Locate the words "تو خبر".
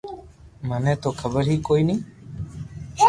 1.03-1.43